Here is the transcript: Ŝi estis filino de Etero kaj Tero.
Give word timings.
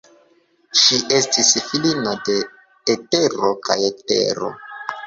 Ŝi 0.83 0.97
estis 1.17 1.51
filino 1.67 2.17
de 2.31 2.39
Etero 2.95 3.55
kaj 3.71 3.81
Tero. 4.11 4.55